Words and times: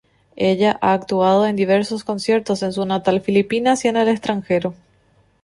Ella 0.35 0.79
ha 0.81 0.93
actuado 0.93 1.45
en 1.45 1.55
diversos 1.55 2.03
conciertos 2.03 2.63
en 2.63 2.73
su 2.73 2.83
natal 2.87 3.21
Filipinas 3.21 3.85
y 3.85 3.87
en 3.87 3.97
el 3.97 4.07
extranjero. 4.07 4.73